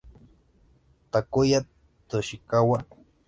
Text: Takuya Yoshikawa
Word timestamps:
Takuya 1.11 1.59
Yoshikawa 2.09 2.77